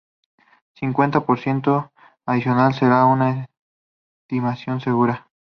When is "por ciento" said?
1.21-1.91